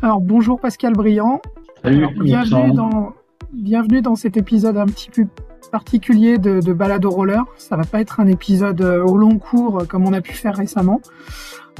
[0.00, 1.42] Alors bonjour Pascal Briand.
[1.82, 3.14] Salut, bienvenue, dans,
[3.52, 5.26] bienvenue dans cet épisode un petit peu
[5.72, 7.44] particulier de, de balade au roller.
[7.56, 10.34] Ça va pas être un épisode euh, au long cours euh, comme on a pu
[10.34, 11.00] faire récemment,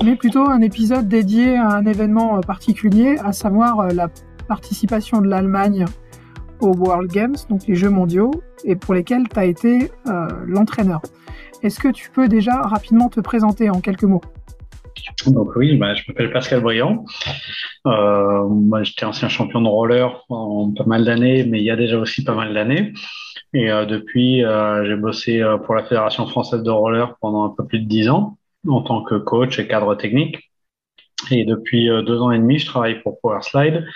[0.03, 4.09] mais plutôt un épisode dédié à un événement euh, particulier, à savoir la
[4.49, 5.85] participation de l'Allemagne
[6.61, 8.33] aux World Games, donc les Jeux mondiaux,
[8.65, 9.93] et pour lesquels tu as été
[10.47, 11.03] l'entraîneur.
[11.63, 14.23] Est-ce que tu peux déjà rapidement te présenter en quelques mots?
[15.27, 17.05] Donc oui, bah, je m'appelle Pascal Briand.
[17.87, 21.77] Euh, moi, j'étais ancien champion de roller en pas mal d'années, mais il y a
[21.77, 22.93] déjà aussi pas mal d'années.
[23.55, 27.67] Et euh, depuis, euh, j'ai bossé pour la Fédération française de roller pendant un peu
[27.67, 30.51] plus de dix ans en tant que coach et cadre technique.
[31.31, 33.87] Et depuis deux ans et demi, je travaille pour Powerslide,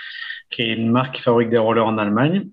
[0.49, 2.49] qui est une marque qui fabrique des rollers en Allemagne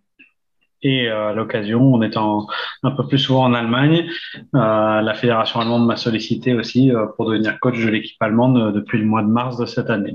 [0.83, 2.47] et euh, à l'occasion, en étant
[2.83, 4.07] un peu plus souvent en Allemagne,
[4.55, 8.99] euh, la fédération allemande m'a sollicité aussi euh, pour devenir coach de l'équipe allemande depuis
[8.99, 10.15] le mois de mars de cette année.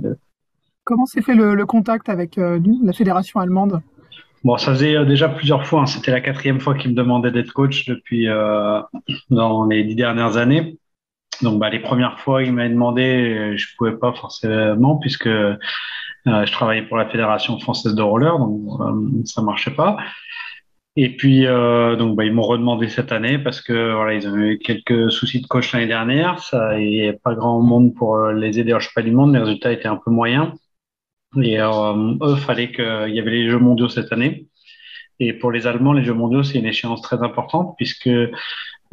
[0.84, 3.82] Comment s'est fait le, contact avec la fédération allemande?
[4.44, 5.82] Bon, ça faisait déjà plusieurs fois.
[5.82, 5.86] Hein.
[5.88, 8.28] C'était la quatrième fois qu'il me demandait d'être coach depuis
[9.30, 10.78] dans les dix dernières années.
[11.42, 16.84] Donc, bah, les premières fois, il m'a demandé, je pouvais pas forcément puisque je travaillais
[16.84, 19.98] pour la fédération française de roller, donc ça marchait pas.
[20.98, 24.36] Et puis, euh, donc, bah, ils m'ont redemandé cette année parce que voilà, ils ont
[24.38, 26.40] eu quelques soucis de coach l'année dernière.
[26.40, 29.34] Ça, il n'y a pas grand monde pour euh, les aider au championnat du monde.
[29.34, 30.54] Les résultats étaient un peu moyens.
[31.42, 34.48] Et euh, eux, fallait qu'il y avait les Jeux mondiaux cette année.
[35.20, 38.10] Et pour les Allemands, les Jeux mondiaux, c'est une échéance très importante puisque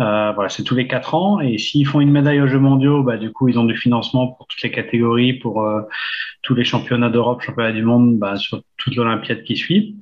[0.01, 1.41] euh, voilà, c'est tous les quatre ans.
[1.41, 4.29] Et s'ils font une médaille aux Jeux mondiaux, bah, du coup, ils ont du financement
[4.29, 5.83] pour toutes les catégories, pour euh,
[6.43, 9.97] tous les championnats d'Europe, championnats du monde, bah, sur toute l'Olympiade qui suit.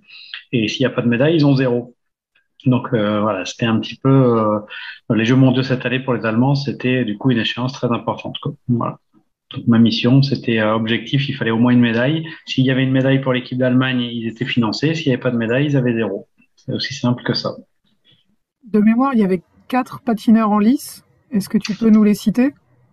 [0.53, 1.95] Et s'il n'y a pas de médaille, ils ont zéro.
[2.67, 4.59] Donc euh, voilà, c'était un petit peu euh,
[5.15, 8.37] les Jeux mondiaux cette année pour les Allemands, c'était du coup une échéance très importante.
[8.69, 12.27] Donc ma mission, c'était euh, objectif, il fallait au moins une médaille.
[12.47, 14.95] S'il y avait une médaille pour l'équipe d'Allemagne, ils étaient financés.
[14.95, 16.29] S'il n'y avait pas de médaille, ils avaient zéro.
[16.57, 17.57] C'est aussi simple que ça.
[18.65, 21.05] De mémoire, il y avait quatre patineurs en lice.
[21.31, 22.53] Est-ce que tu peux nous les citer?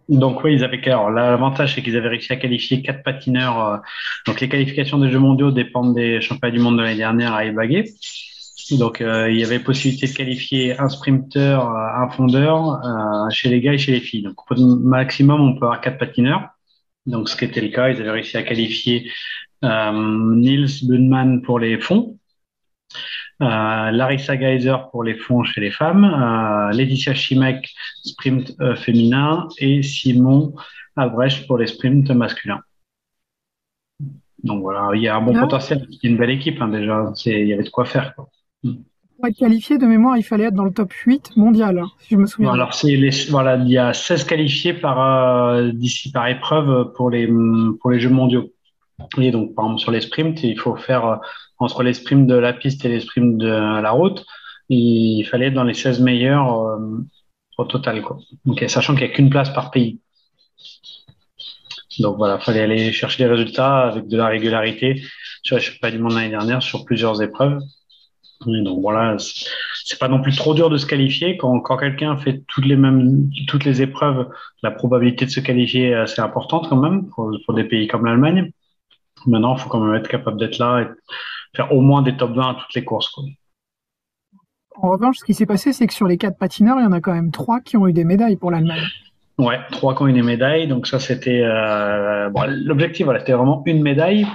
[0.09, 3.66] Donc oui, ils avaient alors l'avantage c'est qu'ils avaient réussi à qualifier quatre patineurs.
[3.66, 3.78] Euh,
[4.25, 7.45] donc les qualifications des Jeux mondiaux dépendent des championnats du monde de l'année dernière à
[7.45, 7.85] Ebaguet.
[8.72, 12.81] Donc euh, il y avait possibilité de qualifier un sprinter, euh, un fondeur
[13.31, 14.23] chez les gars et chez les filles.
[14.23, 16.50] Donc maximum on peut avoir quatre patineurs.
[17.06, 19.12] Donc ce qui était le cas, ils avaient réussi à qualifier
[19.63, 22.17] Niels Bunman pour les fonds,
[22.94, 22.96] euh,
[23.39, 27.69] Larissa Geiser pour les fonds chez les femmes, euh, Laetitia Chimek
[28.03, 30.53] sprint euh, féminin et Simon
[30.95, 32.61] Albrecht pour les sprints masculins.
[34.43, 36.67] Donc voilà, il y a un bon potentiel, il y a une belle équipe hein,
[36.67, 38.13] déjà, il y avait de quoi faire.
[38.63, 38.75] Hmm.
[39.15, 42.13] Pour être qualifié de mémoire, il fallait être dans le top 8 mondial, hein, si
[42.13, 42.53] je me souviens.
[42.53, 47.27] Alors les, voilà, il y a 16 qualifiés par d'ici par épreuve pour les
[47.79, 48.51] pour les Jeux mondiaux.
[49.19, 51.19] Et donc par exemple sur les sprints, il faut faire
[51.59, 54.25] entre les sprints de la piste et les sprints de la route,
[54.69, 57.06] il fallait être dans les 16 meilleurs euh,
[57.58, 58.02] au total.
[58.02, 58.19] Quoi.
[58.68, 60.00] Sachant qu'il n'y a qu'une place par pays.
[62.00, 65.02] Donc voilà, il fallait aller chercher des résultats avec de la régularité
[65.41, 67.59] sur les pas du monde l'année dernière sur plusieurs épreuves.
[68.46, 71.38] donc voilà, c'est pas non plus trop dur de se qualifier.
[71.38, 74.28] Quand, quelqu'un fait toutes les mêmes, toutes les épreuves,
[74.62, 78.52] la probabilité de se qualifier est assez importante quand même pour des pays comme l'Allemagne.
[79.27, 80.88] Maintenant, il faut quand même être capable d'être là et
[81.55, 83.13] faire au moins des top 20 à toutes les courses.
[84.75, 86.91] En revanche, ce qui s'est passé, c'est que sur les quatre patineurs, il y en
[86.91, 88.83] a quand même trois qui ont eu des médailles pour l'Allemagne.
[89.37, 90.67] Ouais, trois qui ont eu des médailles.
[90.67, 93.05] Donc ça, c'était euh, l'objectif.
[93.05, 94.27] Voilà, c'était vraiment une médaille.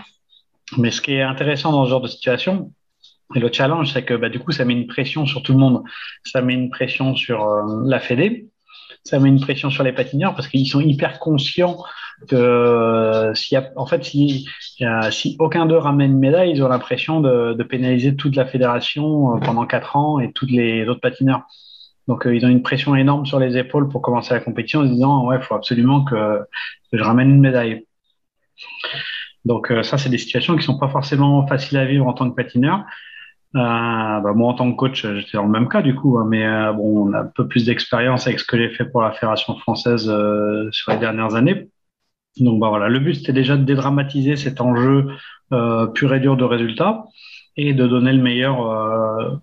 [0.78, 2.72] Mais ce qui est intéressant dans ce genre de situation,
[3.34, 5.58] et le challenge, c'est que bah, du coup, ça met une pression sur tout le
[5.58, 5.82] monde.
[6.24, 8.48] Ça met une pression sur euh, la Fédé,
[9.04, 11.78] ça met une pression sur les patineurs parce qu'ils sont hyper conscients
[12.26, 14.46] que euh, s'il y a, en fait, si,
[15.38, 19.66] aucun d'eux ramène une médaille, ils ont l'impression de, pénaliser toute la fédération euh, pendant
[19.66, 21.42] quatre ans et tous les autres patineurs.
[22.08, 24.86] Donc, euh, ils ont une pression énorme sur les épaules pour commencer la compétition en
[24.86, 26.40] se disant, ouais, il faut absolument que,
[26.92, 27.86] je ramène une médaille.
[29.44, 32.34] Donc, ça, c'est des situations qui sont pas forcément faciles à vivre en tant que
[32.34, 32.84] patineur.
[33.54, 36.44] Bah, moi, en tant que coach, j'étais dans le même cas du coup, hein, mais
[36.74, 39.56] bon, on a un peu plus d'expérience avec ce que j'ai fait pour la fédération
[39.56, 40.04] française
[40.70, 41.68] sur les dernières années.
[42.38, 45.08] Donc bah voilà, le but c'était déjà de dédramatiser cet enjeu
[45.52, 47.04] euh, pur et dur de résultats
[47.56, 49.36] et de donner le meilleur euh,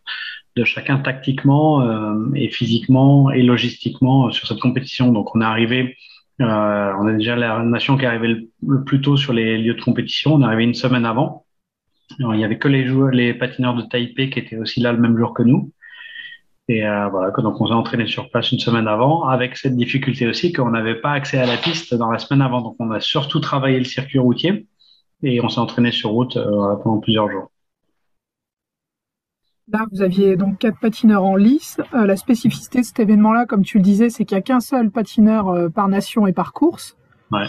[0.55, 5.11] de chacun tactiquement et physiquement et logistiquement sur cette compétition.
[5.11, 5.95] Donc on est arrivé,
[6.39, 9.81] on est déjà la nation qui est arrivée le plus tôt sur les lieux de
[9.81, 10.33] compétition.
[10.33, 11.45] On est arrivé une semaine avant
[12.17, 14.99] il y avait que les joueurs, les patineurs de Taipei qui étaient aussi là le
[14.99, 15.71] même jour que nous.
[16.69, 20.27] Et euh, voilà, donc on s'est entraîné sur place une semaine avant, avec cette difficulté
[20.27, 22.61] aussi qu'on n'avait pas accès à la piste dans la semaine avant.
[22.61, 24.67] Donc on a surtout travaillé le circuit routier
[25.23, 26.37] et on s'est entraîné sur route
[26.83, 27.49] pendant plusieurs jours.
[29.73, 31.81] Là, vous aviez donc quatre patineurs en lice.
[31.91, 34.91] la spécificité de cet événement-là, comme tu le disais, c'est qu'il n'y a qu'un seul
[34.91, 36.95] patineur par nation et par course.
[37.31, 37.45] Ouais.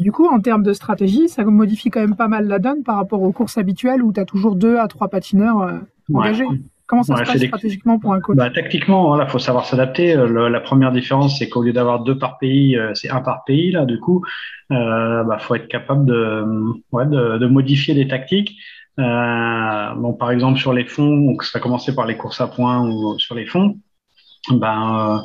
[0.00, 2.96] du coup, en termes de stratégie, ça modifie quand même pas mal la donne par
[2.96, 5.82] rapport aux courses habituelles où tu as toujours deux à trois patineurs
[6.12, 6.46] engagés.
[6.86, 10.14] Comment ça se passe stratégiquement pour un coach bah, Tactiquement, voilà, faut savoir s'adapter.
[10.14, 13.72] la première différence, c'est qu'au lieu d'avoir deux par pays, euh, c'est un par pays.
[13.72, 14.24] Là, du coup,
[14.70, 16.44] euh, bah, faut être capable de,
[16.92, 18.56] ouais, de, de modifier les tactiques.
[18.98, 22.46] Euh, bon, par exemple, sur les fonds, donc ça a commencé par les courses à
[22.46, 23.78] points ou sur les fonds.
[24.50, 25.24] Ben,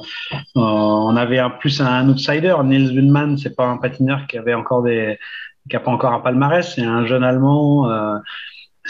[0.56, 2.56] euh, on avait un, plus un outsider.
[2.64, 5.20] Niels Windman, c'est pas un patineur qui avait encore des,
[5.70, 6.74] qui a pas encore un palmarès.
[6.76, 7.90] C'est un jeune Allemand.
[7.90, 8.18] Euh,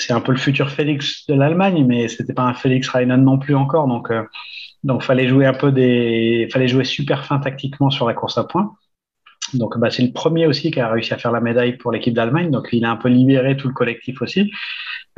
[0.01, 3.37] c'est un peu le futur Félix de l'Allemagne, mais c'était pas un Félix Reinen non
[3.37, 3.87] plus encore.
[3.87, 4.23] Donc, euh,
[4.83, 8.43] donc fallait jouer un peu des, fallait jouer super fin tactiquement sur la course à
[8.43, 8.75] points.
[9.53, 12.13] Donc, bah, c'est le premier aussi qui a réussi à faire la médaille pour l'équipe
[12.13, 12.51] d'Allemagne.
[12.51, 14.51] Donc, il a un peu libéré tout le collectif aussi.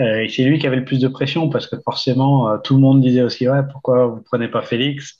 [0.01, 2.75] Euh, et c'est lui qui avait le plus de pression parce que forcément, euh, tout
[2.75, 5.17] le monde disait aussi, ouais, pourquoi vous prenez pas Félix?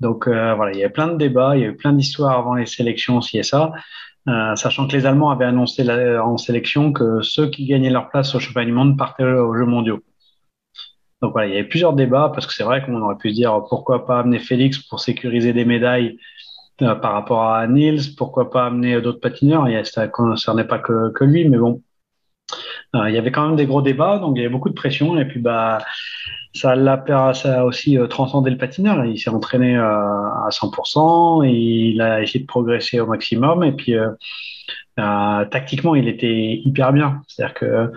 [0.00, 2.38] Donc, euh, voilà, il y avait plein de débats, il y a eu plein d'histoires
[2.38, 3.72] avant les sélections, ci et ça.
[4.26, 5.86] Euh, sachant que les Allemands avaient annoncé
[6.18, 9.66] en sélection que ceux qui gagnaient leur place au championnat du monde partaient aux Jeux
[9.66, 10.00] mondiaux.
[11.20, 13.34] Donc voilà, il y avait plusieurs débats parce que c'est vrai qu'on aurait pu se
[13.34, 16.18] dire pourquoi pas amener Félix pour sécuriser des médailles
[16.82, 19.66] euh, par rapport à Niels, pourquoi pas amener d'autres patineurs.
[19.86, 21.82] Ça ne concernait pas que, lui, mais bon,
[22.94, 24.74] euh, il y avait quand même des gros débats, donc il y avait beaucoup de
[24.74, 25.78] pression et puis bah
[26.54, 29.04] ça l'a a aussi euh, transcendé le patineur.
[29.04, 33.72] Il s'est entraîné euh, à 100%, et il a essayé de progresser au maximum et
[33.72, 37.22] puis euh, tactiquement il était hyper bien.
[37.26, 37.92] C'est-à-dire que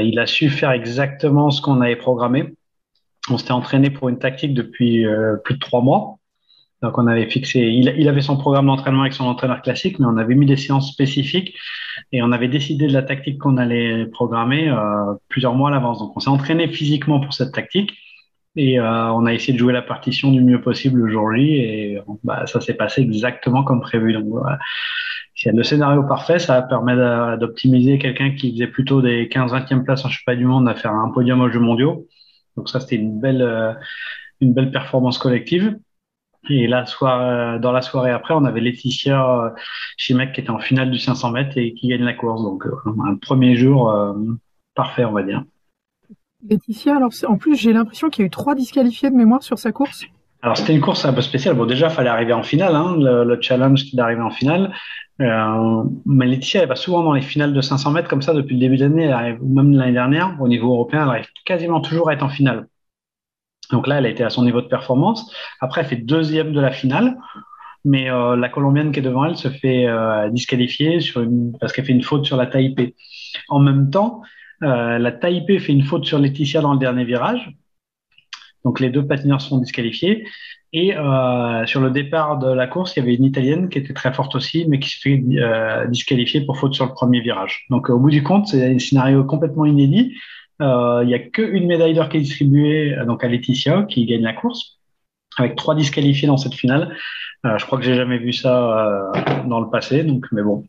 [0.00, 2.54] il a su faire exactement ce qu'on avait programmé.
[3.30, 5.04] On s'était entraîné pour une tactique depuis
[5.44, 6.17] plus de trois mois.
[6.82, 10.16] Donc on avait fixé, il, avait son programme d'entraînement avec son entraîneur classique, mais on
[10.16, 11.56] avait mis des séances spécifiques
[12.12, 15.98] et on avait décidé de la tactique qu'on allait programmer euh, plusieurs mois à l'avance.
[15.98, 17.92] Donc on s'est entraîné physiquement pour cette tactique
[18.54, 21.56] et euh, on a essayé de jouer la partition du mieux possible le jour J
[21.56, 24.12] et bah, ça s'est passé exactement comme prévu.
[24.12, 24.58] Donc voilà.
[25.34, 26.96] C'est le scénario parfait, ça permet
[27.38, 31.10] d'optimiser quelqu'un qui faisait plutôt des 15-20e places en championnat du monde à faire un
[31.10, 32.08] podium aux Jeux mondiaux.
[32.56, 33.72] Donc ça c'était une belle, euh,
[34.40, 35.76] une belle performance collective.
[36.50, 39.50] Et la soirée, euh, dans la soirée après, on avait Laetitia euh,
[39.96, 42.42] Chimec qui était en finale du 500 mètres et qui gagne la course.
[42.42, 42.72] Donc, euh,
[43.06, 43.94] un premier jour
[44.74, 45.44] parfait, on va dire.
[46.48, 49.58] Laetitia, alors en plus, j'ai l'impression qu'il y a eu trois disqualifiés de mémoire sur
[49.58, 50.06] sa course.
[50.40, 51.56] Alors, c'était une course un peu spéciale.
[51.56, 54.72] Bon, déjà, il fallait arriver en finale, hein, le, challenge, c'était d'arriver en finale.
[55.18, 58.60] mais Laetitia, elle va souvent dans les finales de 500 mètres comme ça depuis le
[58.60, 62.22] début de l'année, même l'année dernière, au niveau européen, elle arrive quasiment toujours à être
[62.22, 62.68] en finale.
[63.70, 65.32] Donc là, elle a été à son niveau de performance.
[65.60, 67.16] Après, elle fait deuxième de la finale.
[67.84, 71.72] Mais euh, la Colombienne qui est devant elle se fait euh, disqualifier sur une, parce
[71.72, 72.94] qu'elle fait une faute sur la Taipei.
[73.48, 74.22] En même temps,
[74.62, 77.50] euh, la Taipei fait une faute sur Laetitia dans le dernier virage.
[78.64, 80.26] Donc les deux patineurs sont disqualifiés.
[80.72, 83.94] Et euh, sur le départ de la course, il y avait une Italienne qui était
[83.94, 87.64] très forte aussi, mais qui se fait euh, disqualifier pour faute sur le premier virage.
[87.70, 90.14] Donc au bout du compte, c'est un scénario complètement inédit.
[90.60, 94.04] Euh, il n'y a qu'une médaille d'or qui est distribuée euh, donc à Laetitia qui
[94.06, 94.78] gagne la course
[95.38, 96.96] avec trois disqualifiés dans cette finale.
[97.46, 99.12] Euh, je crois que j'ai jamais vu ça
[99.46, 100.64] dans le passé, donc mais bon,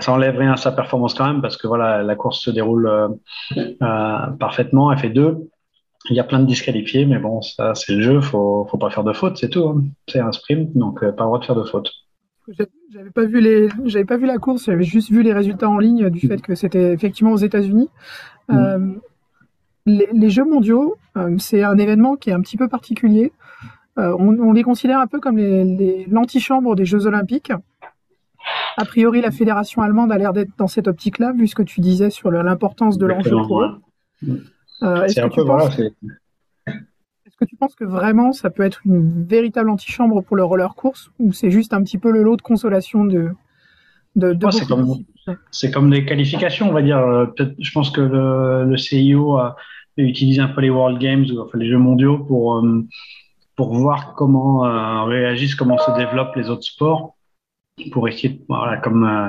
[0.00, 2.90] ça enlève rien à sa performance quand même parce que voilà, la course se déroule
[4.40, 4.90] parfaitement.
[4.90, 5.48] Elle fait deux.
[6.10, 8.20] Il y a plein de disqualifiés, mais bon, ça c'est le jeu.
[8.20, 9.68] Faut faut pas faire de faute, c'est tout.
[9.68, 9.84] Hein.
[10.08, 11.92] C'est un sprint, donc pas le droit de faire de faute.
[12.90, 15.78] J'avais pas vu les, j'avais pas vu la course, j'avais juste vu les résultats en
[15.78, 17.88] ligne du fait que c'était effectivement aux États-Unis.
[18.48, 18.94] Mm
[19.86, 23.32] les, Jeux mondiaux, euh, c'est un événement qui est un petit peu particulier.
[23.98, 25.38] Euh, on, les considère un peu comme
[26.08, 27.52] l'antichambre des Jeux olympiques.
[28.76, 31.80] A priori, la fédération allemande a l'air d'être dans cette optique-là, vu ce que tu
[31.80, 33.80] disais sur l'importance de l'enjeu pour eux.
[34.82, 39.24] Euh, est-ce, que tu penses, est-ce que tu penses que vraiment ça peut être une
[39.24, 42.42] véritable antichambre pour le roller course, ou c'est juste un petit peu le lot de
[42.42, 43.30] consolation de,
[44.16, 44.36] de,
[45.50, 47.00] c'est, comme, des qualifications, on va dire.
[47.58, 49.56] je pense que le, le CIO a,
[49.96, 52.86] utiliser un peu les World Games ou enfin, les Jeux mondiaux pour, euh,
[53.56, 57.16] pour voir comment euh, réagissent, comment se développent les autres sports,
[57.92, 59.28] pour essayer voilà, comme, euh,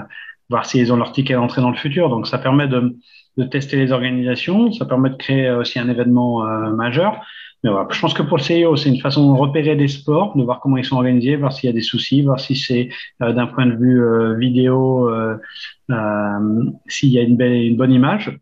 [0.50, 2.10] voir s'ils ont leur ticket d'entrée dans le futur.
[2.10, 2.98] Donc ça permet de,
[3.38, 7.20] de tester les organisations, ça permet de créer aussi un événement majeur.
[7.64, 10.36] Mais voilà, je pense que pour le CIO, c'est une façon de repérer des sports,
[10.36, 12.90] de voir comment ils sont organisés, voir s'il y a des soucis, voir si c'est
[13.22, 15.10] d'un point de vue vidéo,
[16.88, 18.38] s'il y a une, belle, une bonne image.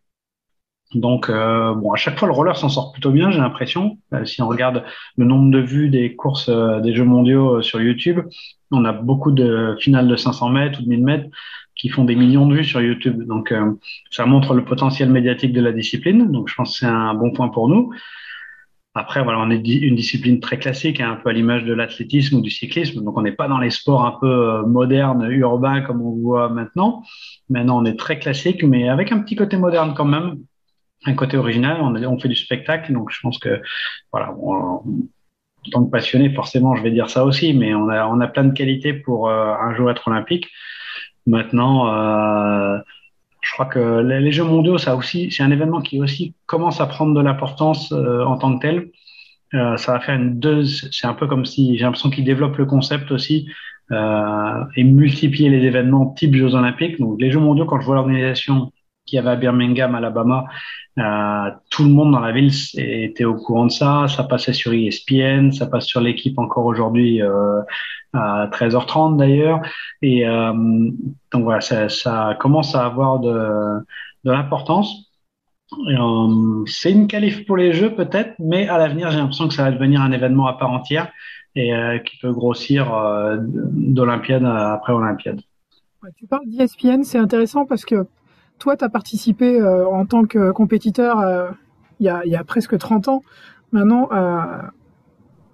[0.94, 3.98] Donc, euh, bon, à chaque fois, le roller s'en sort plutôt bien, j'ai l'impression.
[4.14, 4.84] Euh, si on regarde
[5.18, 8.20] le nombre de vues des courses euh, des Jeux mondiaux sur YouTube,
[8.72, 11.30] on a beaucoup de finales de 500 mètres ou de 1000 mètres
[11.76, 13.24] qui font des millions de vues sur YouTube.
[13.24, 13.54] Donc,
[14.12, 16.32] ça montre le potentiel médiatique de la discipline.
[16.32, 17.92] Donc, je pense que c'est un bon point pour nous.
[18.94, 22.38] Après, voilà, on est une discipline très classique, hein, un peu à l'image de l'athlétisme
[22.38, 23.02] ou du cyclisme.
[23.04, 26.50] Donc, on n'est pas dans les sports un peu euh, modernes, urbains, comme on voit
[26.50, 27.02] maintenant.
[27.50, 30.40] Maintenant, on est très classique, mais avec un petit côté moderne quand même,
[31.06, 31.82] un côté original.
[31.82, 33.62] On, fait du spectacle, donc je pense que,
[34.12, 34.84] voilà, en
[35.72, 38.46] tant que passionné, forcément, je vais dire ça aussi, mais on a, on a plein
[38.46, 40.50] de qualités pour euh, un jour être olympique.
[41.28, 42.78] Maintenant, euh,
[43.42, 46.88] je crois que les Jeux mondiaux, ça aussi, c'est un événement qui aussi commence à
[46.88, 48.92] prendre de l'importance euh, en tant que tel.
[49.54, 50.66] Euh, ça va faire une deux.
[50.66, 53.48] C'est un peu comme si j'ai l'impression qu'ils développent le concept aussi
[54.78, 56.98] et multiplier les événements type Jeux Olympiques.
[56.98, 58.72] Donc les Jeux mondiaux, quand je vois l'organisation
[59.12, 60.46] qui avait à Birmingham, Alabama,
[60.98, 64.06] euh, tout le monde dans la ville était au courant de ça.
[64.08, 67.62] Ça passait sur ESPN, ça passe sur l'équipe encore aujourd'hui euh,
[68.14, 69.60] à 13h30 d'ailleurs.
[70.02, 70.54] Et euh,
[71.34, 73.84] donc voilà, ça, commence à avoir de,
[74.24, 75.12] l'importance.
[76.68, 79.72] C'est une qualif pour les Jeux peut-être, mais à l'avenir, j'ai l'impression que ça va
[79.72, 81.12] devenir un événement à part entière
[81.56, 81.74] et
[82.06, 82.94] qui peut grossir
[83.72, 85.42] d'Olympiade après Olympiade.
[86.18, 88.08] Tu parles d'ESPN, c'est intéressant parce que
[88.62, 91.50] toi, tu as participé euh, en tant que compétiteur euh,
[92.00, 93.24] il, y a, il, y a, presque 30 ans,
[93.72, 94.10] maintenant,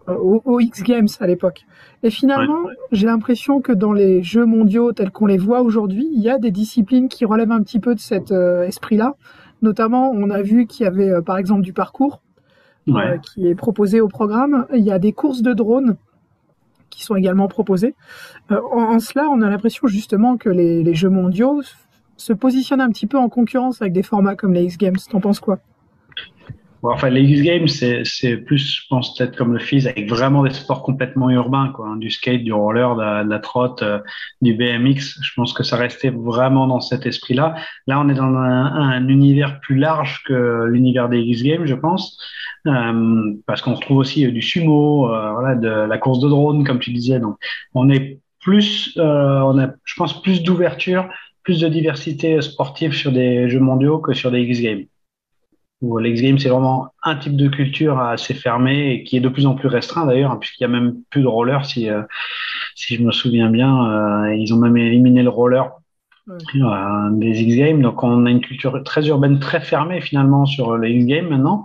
[0.08, 1.66] aux, aux, X Games à l'époque.
[2.04, 2.74] Et finalement, ouais.
[2.92, 6.38] j'ai l'impression que dans les Jeux mondiaux tels qu'on les voit aujourd'hui, il y a
[6.38, 9.16] des disciplines qui relèvent un petit peu de cet euh, esprit-là.
[9.62, 12.22] Notamment, on a vu qu'il y avait euh, par exemple du parcours
[12.88, 13.14] ouais.
[13.14, 14.68] euh, qui est proposé au programme.
[14.74, 15.98] Il y a des courses de drones
[16.90, 17.96] qui sont également proposées.
[18.52, 21.62] Euh, en, en, cela, on a l'impression justement que les, les, Jeux mondiaux
[22.18, 24.98] se positionnent un petit peu en concurrence avec des formats comme les X Games.
[25.10, 25.60] T'en penses quoi?
[26.84, 30.52] Enfin, les X Games, c'est plus, je pense, peut-être comme le FIS, avec vraiment des
[30.52, 34.00] sports complètement urbains, quoi, hein, du skate, du roller, de la, trotte, euh,
[34.42, 35.20] du BMX.
[35.22, 37.56] Je pense que ça restait vraiment dans cet esprit-là.
[37.88, 41.76] Là, on est dans un, un univers plus large que l'univers des X Games, je
[41.76, 42.18] pense,
[42.68, 46.80] euh, parce qu'on retrouve aussi euh, du sumo, voilà, de la course de drone, comme
[46.80, 47.20] tu disais.
[47.20, 47.38] Donc,
[47.74, 51.10] on est plus, on a, je pense, plus d'ouverture,
[51.48, 54.84] plus de diversité sportive sur des Jeux mondiaux que sur des X Games.
[55.82, 59.30] Où l'X Games c'est vraiment un type de culture assez fermé et qui est de
[59.30, 62.02] plus en plus restreint d'ailleurs, hein, puisqu'il y a même plus de roller si euh,
[62.76, 65.72] si je me souviens bien, euh, ils ont même éliminé le roller
[66.30, 70.78] euh, des X Games, donc on a une culture très urbaine, très fermée finalement sur
[70.78, 71.64] les X Games maintenant,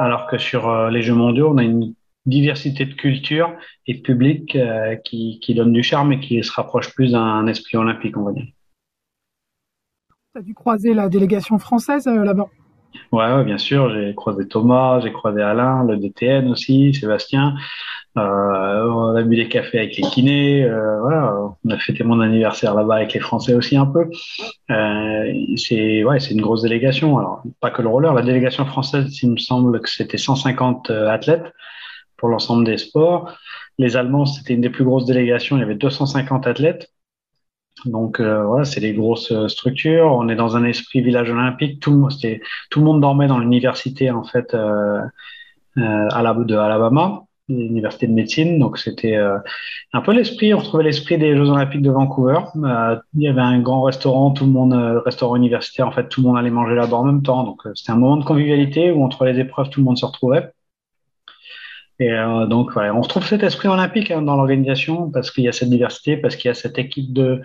[0.00, 1.94] alors que sur euh, les Jeux mondiaux on a une
[2.26, 3.52] diversité de culture
[3.86, 7.46] et de public euh, qui, qui donne du charme et qui se rapproche plus d'un
[7.46, 8.46] esprit olympique, on va dire.
[10.32, 12.46] Tu as dû croiser la délégation française euh, là-bas
[13.12, 17.54] Ouais, ouais, bien sûr, j'ai croisé Thomas, j'ai croisé Alain, le DTN aussi, Sébastien.
[18.16, 18.20] Euh,
[18.88, 20.64] on a bu des cafés avec les kinés.
[20.64, 24.08] Euh, voilà, on a fêté mon anniversaire là-bas avec les Français aussi un peu.
[25.56, 27.18] C'est ouais, une grosse délégation.
[27.18, 31.52] Alors pas que le roller, la délégation française, il me semble que c'était 150 athlètes
[32.16, 33.36] pour l'ensemble des sports.
[33.76, 35.58] Les Allemands, c'était une des plus grosses délégations.
[35.58, 36.90] Il y avait 250 athlètes.
[37.86, 40.06] Donc euh, voilà, c'est des grosses structures.
[40.06, 41.80] On est dans un esprit village olympique.
[41.80, 42.08] Tout
[42.70, 45.00] tout le monde dormait dans l'université en fait euh,
[45.78, 48.58] euh, de Alabama, l'université de médecine.
[48.58, 49.38] Donc c'était euh,
[49.92, 50.54] un peu l'esprit.
[50.54, 52.38] On retrouvait l'esprit des Jeux olympiques de Vancouver.
[52.56, 55.88] Euh, il y avait un grand restaurant, tout le monde, euh, restaurant universitaire.
[55.88, 57.44] En fait, tout le monde allait manger là-bas en même temps.
[57.44, 60.52] Donc c'était un moment de convivialité où entre les épreuves, tout le monde se retrouvait.
[62.02, 65.52] Et euh, donc, on retrouve cet esprit olympique hein, dans l'organisation parce qu'il y a
[65.52, 67.40] cette diversité, parce qu'il y a cette équipe de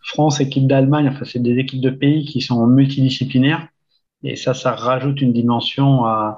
[0.00, 1.08] France, équipe d'Allemagne.
[1.08, 3.66] Enfin, c'est des équipes de pays qui sont multidisciplinaires.
[4.22, 6.36] Et ça, ça rajoute une dimension à,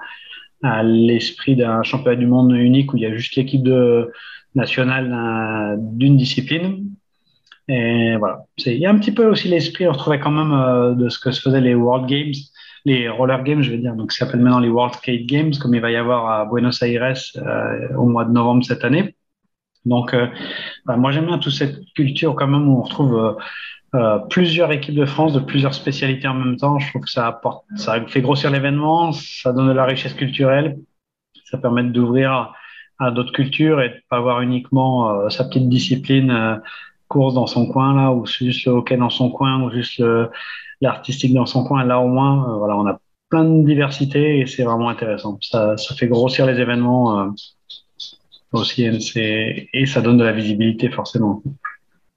[0.62, 4.10] à l'esprit d'un championnat du monde unique où il y a juste l'équipe de
[4.54, 6.87] nationale d'une discipline.
[7.68, 8.44] Et voilà.
[8.64, 11.18] Il y a un petit peu aussi l'esprit, on retrouvait quand même euh, de ce
[11.18, 12.32] que se faisaient les World Games
[12.88, 15.75] les roller games, je veux dire, donc ça s'appelle maintenant les World Skate Games, comme
[15.75, 19.14] il va y avoir à Buenos Aires euh, au mois de novembre cette année.
[19.85, 20.26] Donc, euh,
[20.87, 23.38] bah, moi j'aime bien toute cette culture quand même où on retrouve
[23.95, 26.78] euh, plusieurs équipes de France de plusieurs spécialités en même temps.
[26.78, 30.78] Je trouve que ça apporte, ça fait grossir l'événement, ça donne de la richesse culturelle,
[31.45, 32.54] ça permet d'ouvrir à,
[32.99, 36.61] à d'autres cultures et de pas avoir uniquement sa petite discipline
[37.08, 40.02] course dans son coin là, ou juste le hockey dans son coin, ou juste
[40.80, 41.84] l'artistique dans son coin.
[41.84, 45.38] Là, au moins, euh, voilà, on a plein de diversité et c'est vraiment intéressant.
[45.42, 47.28] Ça, ça fait grossir les événements euh,
[48.52, 51.42] aussi et ça donne de la visibilité forcément.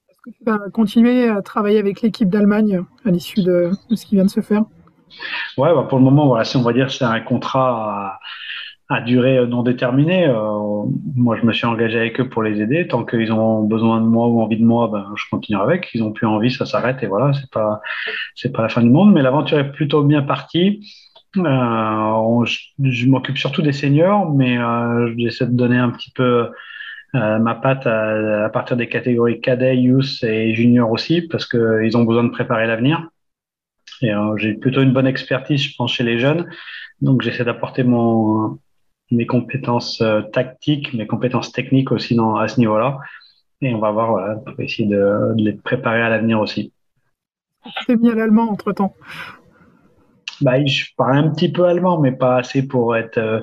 [0.09, 4.05] Est-ce que tu vas continuer à travailler avec l'équipe d'Allemagne à l'issue de, de, ce
[4.05, 4.63] qui vient de se faire?
[5.57, 8.17] Ouais, bah pour le moment, voilà, si on va dire c'est un contrat
[8.91, 10.27] à, durée non déterminée.
[11.15, 12.87] moi, je me suis engagé avec eux pour les aider.
[12.87, 15.89] Tant qu'ils ont besoin de moi ou envie de moi, ben, je continue avec.
[15.93, 17.81] Ils ont plus envie, ça s'arrête et voilà, c'est pas,
[18.35, 19.13] c'est pas la fin du monde.
[19.13, 20.81] Mais l'aventure est plutôt bien partie.
[21.37, 22.45] Euh,
[22.83, 26.49] je, m'occupe surtout des seniors, mais euh, j'essaie de donner un petit peu
[27.15, 32.03] euh, ma patte à, partir des catégories cadet, youth et junior aussi, parce qu'ils ont
[32.03, 33.07] besoin de préparer l'avenir.
[34.01, 36.49] Et j'ai plutôt une bonne expertise, je pense, chez les jeunes.
[37.01, 38.59] Donc j'essaie d'apporter mon
[39.11, 40.03] mes compétences
[40.33, 42.99] tactiques, mes compétences techniques aussi dans, à ce niveau-là.
[43.61, 46.73] Et on va voir, voilà, pour essayer de, de les préparer à l'avenir aussi.
[47.87, 48.95] Tu mis à l'allemand entre temps
[50.41, 53.41] bah, je parle un petit peu allemand, mais pas assez pour être euh,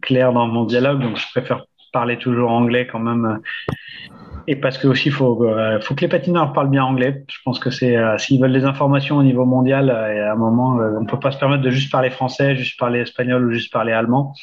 [0.00, 1.00] clair dans mon dialogue.
[1.00, 3.40] Donc, je préfère parler toujours anglais quand même.
[4.48, 7.24] Et parce que aussi, il faut, euh, faut que les patineurs parlent bien anglais.
[7.28, 10.36] Je pense que c'est, euh, s'ils veulent des informations au niveau mondial, et à un
[10.36, 13.50] moment, on ne peut pas se permettre de juste parler français, juste parler espagnol ou
[13.52, 14.34] juste parler allemand.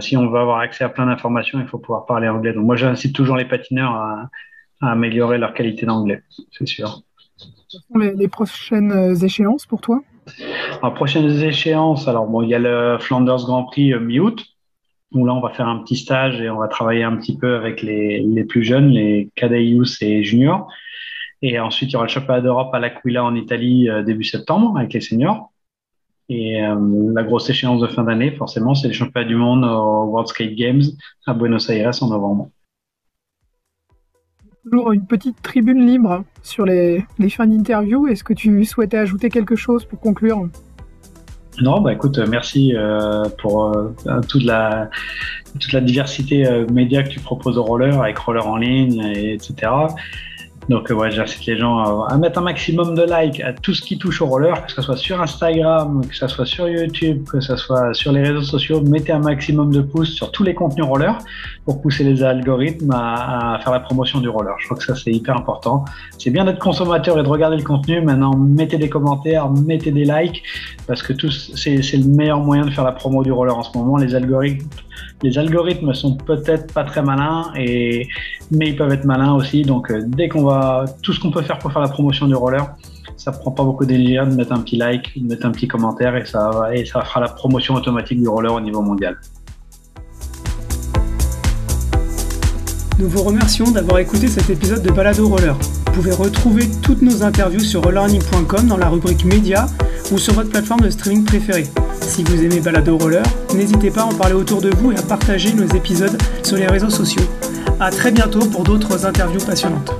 [0.00, 2.52] Si on veut avoir accès à plein d'informations, il faut pouvoir parler anglais.
[2.52, 4.30] Donc, moi, j'incite toujours les patineurs à,
[4.80, 7.00] améliorer leur qualité d'anglais, c'est sûr.
[7.94, 10.02] Les, les prochaines échéances pour toi?
[10.82, 14.44] En prochaines échéances, alors bon, il y a le Flanders Grand Prix euh, mi-août,
[15.12, 17.54] où là on va faire un petit stage et on va travailler un petit peu
[17.54, 19.64] avec les, les plus jeunes, les cadets
[20.00, 20.68] et juniors.
[21.42, 24.76] Et ensuite, il y aura le championnat d'Europe à l'Aquila en Italie euh, début septembre
[24.76, 25.52] avec les seniors.
[26.28, 26.76] Et euh,
[27.14, 30.54] la grosse échéance de fin d'année, forcément, c'est les championnats du monde au World Skate
[30.54, 30.82] Games
[31.26, 32.50] à Buenos Aires en novembre
[34.66, 38.08] toujours une petite tribune libre sur les, les fins d'interview.
[38.08, 40.48] Est-ce que tu souhaitais ajouter quelque chose pour conclure?
[41.62, 43.94] Non, bah écoute, merci euh, pour euh,
[44.28, 44.90] toute la
[45.58, 49.34] toute la diversité euh, média que tu proposes au roller, avec roller en ligne, et,
[49.34, 49.72] etc.
[50.68, 53.98] Donc, ouais, j'incite les gens à, mettre un maximum de likes à tout ce qui
[53.98, 57.56] touche au roller, que ce soit sur Instagram, que ce soit sur YouTube, que ce
[57.56, 58.80] soit sur les réseaux sociaux.
[58.80, 61.16] Mettez un maximum de pouces sur tous les contenus roller
[61.64, 64.54] pour pousser les algorithmes à, faire la promotion du roller.
[64.58, 65.84] Je crois que ça, c'est hyper important.
[66.18, 68.00] C'est bien d'être consommateur et de regarder le contenu.
[68.00, 70.42] Maintenant, mettez des commentaires, mettez des likes,
[70.88, 73.98] parce que c'est le meilleur moyen de faire la promo du roller en ce moment.
[73.98, 74.66] Les algorithmes
[75.22, 78.08] les algorithmes sont peut-être pas très malins, et,
[78.50, 79.62] mais ils peuvent être malins aussi.
[79.62, 82.34] Donc, euh, dès qu'on va, tout ce qu'on peut faire pour faire la promotion du
[82.34, 82.66] roller,
[83.16, 86.16] ça prend pas beaucoup d'énergie de mettre un petit like, de mettre un petit commentaire,
[86.16, 86.50] et ça,
[86.84, 89.16] fera la promotion automatique du roller au niveau mondial.
[92.98, 95.54] Nous vous remercions d'avoir écouté cet épisode de Balado Roller.
[95.54, 99.66] Vous pouvez retrouver toutes nos interviews sur rollerning.com dans la rubrique Média
[100.12, 101.66] ou sur votre plateforme de streaming préférée.
[102.06, 103.22] Si vous aimez Balado Roller,
[103.54, 106.66] n'hésitez pas à en parler autour de vous et à partager nos épisodes sur les
[106.66, 107.22] réseaux sociaux.
[107.80, 109.90] A très bientôt pour d'autres interviews passionnantes.